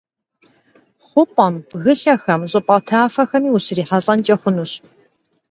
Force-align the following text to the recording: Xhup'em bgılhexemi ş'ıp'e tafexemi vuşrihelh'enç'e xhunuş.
Xhup'em 1.07 1.55
bgılhexemi 1.69 2.47
ş'ıp'e 2.51 2.77
tafexemi 2.89 3.49
vuşrihelh'enç'e 3.53 4.35
xhunuş. 4.41 4.71